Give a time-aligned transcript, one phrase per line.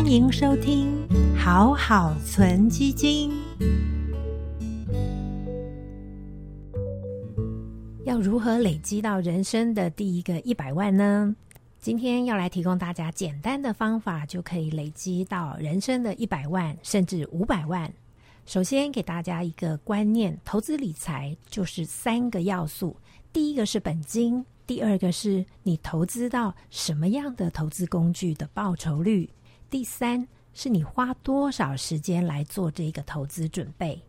[0.00, 3.30] 欢迎收听好好存基金。
[8.06, 11.36] 要如何累积到人生的第一个一百万呢？
[11.78, 17.92] 今天要来提供大家简单的方法，就可以累积到人生的一百万，甚至五百万。
[18.46, 22.96] 首先给大家一个观念：投资理财就是三个要素，
[23.34, 24.42] 第一个是本金。
[24.66, 29.28] 第二个是你投资到什么样的投资工具的报酬率，
[29.70, 34.02] 第三是你花多少时间来做这个投资准备。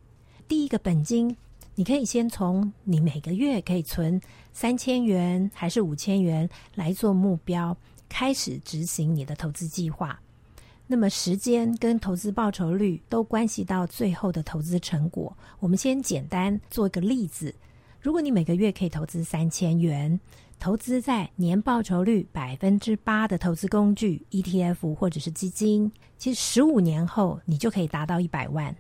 [0.48, 1.38] 第一个本金，
[1.76, 4.20] 你可以先从你每个月可以存
[4.52, 7.78] 三千元还是五千元来做目标，
[8.10, 10.20] 开始执行你的投资计划。
[10.88, 15.38] 那么时间跟投资报酬率都关系到最后的投资成果。
[15.60, 17.54] 我们先简单做一个例子：
[18.02, 20.20] 如果你每个月可以投资三千元。
[20.62, 28.74] 投资在年报酬率百分之八的投资工具 ETF 或者是基金，其实十五年后你就可以达到一百万，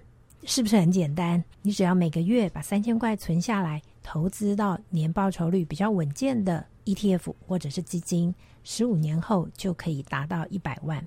[0.44, 1.44] 是不是很简单？
[1.64, 8.31] 你只要每个月把三千块存下来，投资到年报酬率比较稳健的 ETF 或者是基金，
[8.63, 11.03] 十五年后就可以达到一百万。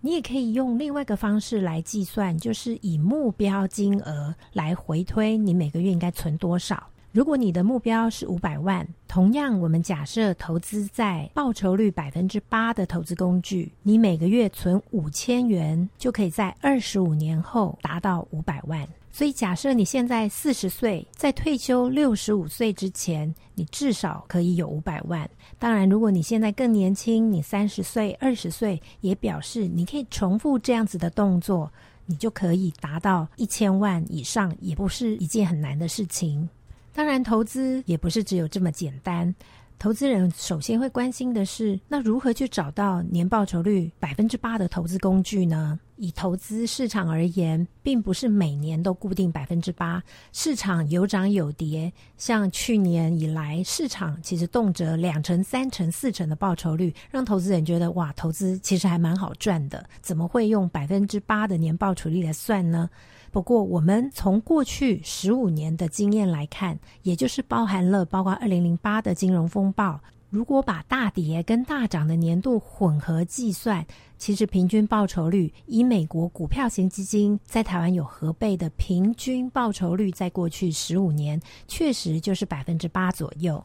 [0.00, 6.80] 你也可以用另外一个方式来计算，就是以目标金额来回推，你每个月应该存多少。
[7.12, 18.88] 如果你的目标是五百万，同样，我们假设投资在报酬率百分之八的投资工具，你每个月存五千元，就可以在二十五年后达到五百万。
[19.10, 25.28] 所以，假设你现在四十岁，在退休六十五岁之前，你至少可以有五百万。
[25.58, 31.70] 当然，如果你现在更年轻，你三十岁、二十岁，也表示你可以重复这样子的动作，
[32.06, 36.48] 你就可以达到一千万以上，也不是一件很难的事情。
[36.94, 39.34] 当然，投资也不是只有这么简单。
[39.78, 45.80] 投资人首先会关心的是，那如何去找到年报酬率百分之八的投资工具呢？
[46.02, 51.92] 以投资市场而言，并不是每年都固定百分之八，市场有涨有跌。
[52.16, 59.88] 像去年以来，市场其实动辄两成、三成、四成的报酬率，让投资人觉得哇，投资其实还蛮好赚的。
[60.00, 62.90] 怎么会用百分之八的年报酬率来算呢？
[63.30, 70.00] 不过，我们从过去十五年的经验来看，也就是包含了包括二零零八的金融风暴，
[70.32, 73.84] 如果把大跌跟大涨的年度混合计算，
[74.16, 81.38] 其实平均报酬率以美国股票型基金在台湾有合倍的平均报酬率，在过去十五年
[81.68, 83.62] 确实就是百分之八左右。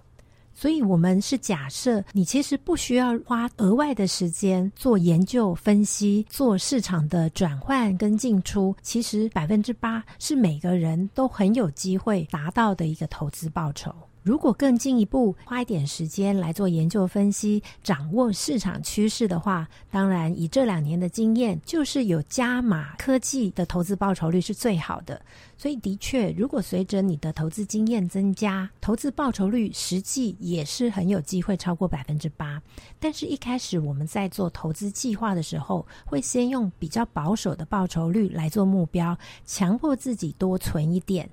[0.54, 8.76] 所以，我们是假设你其实不需要花额外的时间做研究分析、做市场的转换跟进出。
[8.82, 13.96] 其实百分之八是每个人都很有机会达到的一个投资报酬。
[14.28, 25.22] 如果更进一步花一点时间来做研究分析，掌握市场趋势的话，当然以这两年的经验，就是有加码科技的投资报酬率是最好的。
[25.58, 32.62] 所以的确，如果随着你的投资经验增加，投资报酬率实际也是很有机会超过百分之八。
[33.00, 41.30] 但是，一开始我们在做投资计划的时候，会先用比较保守的报酬率来做目标，强迫自己多存一点。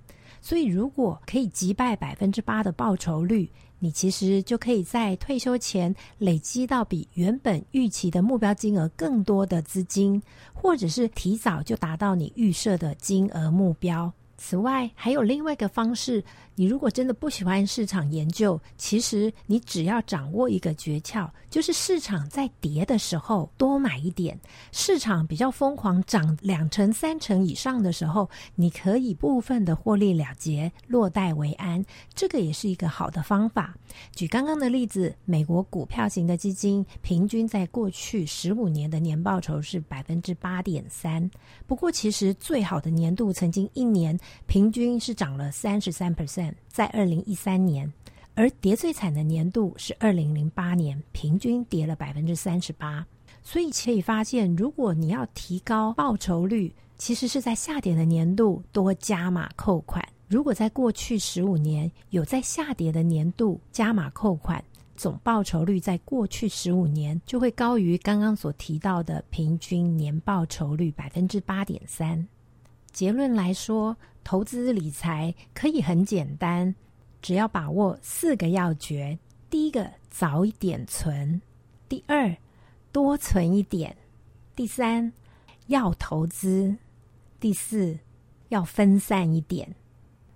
[0.46, 10.22] 所以，如果可以击败百分之八的报酬率，你其实就可以在退休前累积到比原本预期的目标金额更多的资金，
[10.52, 14.12] 或者是提早就达到你预设的金额目标。
[14.36, 16.22] 此外，还有另外一个方式。
[16.56, 24.36] 你如果真的不喜欢市场研究，其实你只要掌握一个诀窍，就是市场在跌的时候多买一点；
[24.70, 31.84] 市场比较疯狂涨两成、三成以上的时候，你可以部分的获利了结，落袋为安。
[32.14, 33.74] 这个也是一个好的方法。
[34.14, 41.28] 举刚刚的例子，美国股票型的基金平均在过去十五年的年报酬是百分之八点三。
[41.66, 44.16] 不过，其实最好的年度曾经一年
[44.46, 46.54] 平均是涨了三十三 percent。
[46.68, 47.92] 在二零一三年，
[48.34, 53.06] 而跌最惨的年度是二零零八年，平均跌了百分之三十八。
[53.42, 60.02] 所以可以发现，如果你要提高报酬率，其实是在下跌的年度多加码扣款。
[60.28, 64.64] 如果在过去十五年有在下跌的年度加码扣款，
[64.96, 72.26] 总报酬率在过去十五年就会高于刚刚所提到的平均年报酬率百分之八点三。
[72.94, 73.94] 结论来说。
[74.26, 76.74] 投资理财可以很简单，
[77.20, 79.18] 只要把握四个要诀：
[79.50, 81.42] 第一个，早一点存；
[81.90, 82.34] 第二，
[82.90, 83.92] 多存一点；
[84.56, 85.12] 第三，
[85.66, 86.74] 要投资；
[87.38, 87.98] 第四，
[88.48, 89.74] 要分散一点。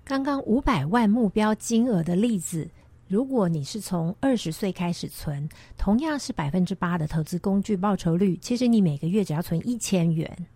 [0.04, 2.68] 刚刚五百万目标金额的例子，
[3.06, 10.46] 如果你是从二十岁开始存，同样是百分之八的投资工具报酬率，其实你每个月只要存一千元。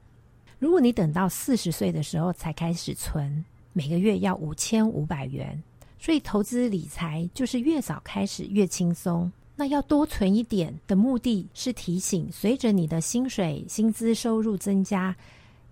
[0.63, 5.61] 如果你等到四十岁的时候才开始存，每个月要五千五百元。
[5.99, 9.33] 所以投资理财就是越早开始越轻松。
[9.57, 15.17] 那要多存一点的目的是提醒，随着你的薪水、薪资收入增加，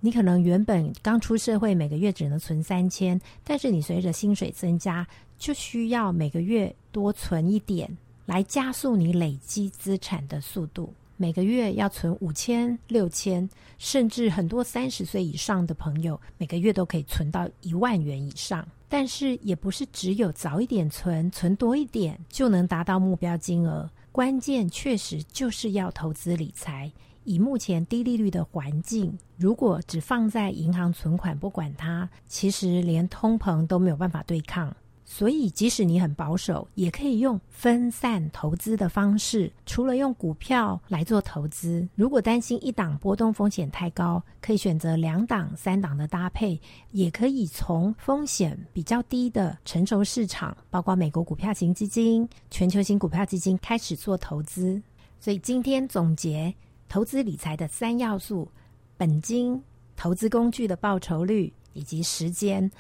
[0.01, 5.07] 你可能原本刚出社会每个月只能存三千，但是你随着薪水增加，
[5.39, 7.97] 就需要每个月多存一点，
[8.27, 10.93] 来加速你累积资产的速度。
[11.21, 13.47] 每个月要存五千、六千，
[13.77, 18.67] 甚至很多三十岁以上的朋友，每个月都可以存到一万元以上。
[18.89, 23.91] 但是也不是只有早一点存，存多一点就能达到目标金额。
[24.11, 26.91] 关键确实就是要投资理财。
[27.25, 34.75] 以目前低利率的环境，如果只放在银行存款不管它，其实连通膨都没有办法对抗。
[35.13, 39.53] 所以，即使你很保守，也可以用分散投资的方式。
[39.67, 46.59] 除了用股票来做投资，如果担心一档波动风险太高，可以选择两档、三档的搭配，
[46.93, 54.81] 也可以从风险比较低的成熟市场，包括美国股票型基金、全球型股票基金开始做投资。
[55.19, 56.55] 所以，今天总结
[56.89, 58.49] 投资理财的三要素：
[58.97, 59.61] 本金、
[59.97, 62.71] 投资工具的报酬率以及时间。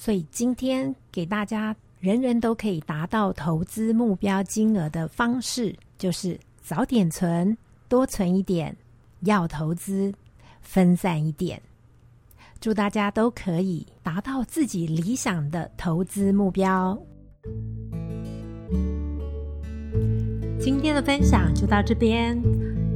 [0.00, 7.54] 所以今天给大家人人都可以达到投资目标金额的方式，就是早点存，
[7.86, 8.72] 多存一点；
[9.24, 10.10] 要投资，
[10.62, 11.60] 分散一点。
[12.60, 16.98] 祝大家都可以达到自己理想的投资目标。
[20.58, 22.40] 今天的分享就到这边。